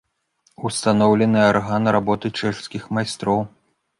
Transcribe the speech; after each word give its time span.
Устаноўлены 0.67 1.43
арган 1.49 1.83
работы 1.95 2.31
чэшскіх 2.39 2.89
майстроў. 2.99 3.39